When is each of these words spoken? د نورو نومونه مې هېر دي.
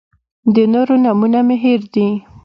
د 0.53 0.55
نورو 0.73 0.95
نومونه 1.03 1.39
مې 1.47 1.55
هېر 1.63 1.81
دي. 1.93 2.07